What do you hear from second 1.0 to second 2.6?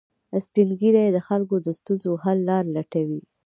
د خلکو د ستونزو حل